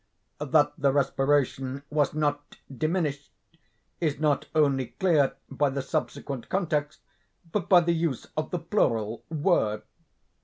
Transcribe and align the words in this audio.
That 0.39 0.73
the 0.79 0.91
respiration 0.91 1.83
was 1.91 2.15
not 2.15 2.57
'diminished,' 2.75 3.29
is 3.99 4.19
not 4.19 4.47
only 4.55 4.87
clear 4.99 5.35
by 5.47 5.69
the 5.69 5.83
subsequent 5.83 6.49
context, 6.49 7.01
but 7.51 7.69
by 7.69 7.81
the 7.81 7.93
use 7.93 8.25
of 8.35 8.49
the 8.49 8.57
plural, 8.57 9.23
'were. 9.29 9.83